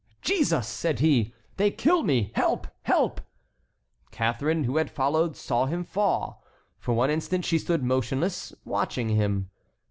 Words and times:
"Jesus!" 0.23 0.67
said 0.67 0.99
he. 0.99 1.31
"They 1.57 1.69
kill 1.69 2.01
me! 2.01 2.31
Help! 2.33 2.65
help!" 2.81 3.21
Catharine, 4.09 4.63
who 4.63 4.77
had 4.77 4.89
followed, 4.89 5.37
saw 5.37 5.67
him 5.67 5.83
fall. 5.83 6.43
For 6.79 6.95
one 6.95 7.11
instant 7.11 7.45
she 7.45 7.59
stood 7.59 7.83
motionless, 7.83 8.51
watching 8.65 9.09
him. 9.09 9.51